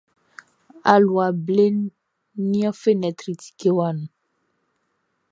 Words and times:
Alua 0.93 1.27
ble 1.45 1.65
nian 2.49 2.73
fenɛtri 2.81 3.33
tikewa 3.41 3.87
nu. 3.97 4.05